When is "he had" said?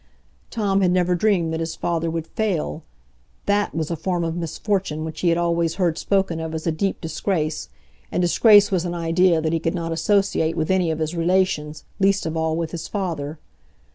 5.21-5.37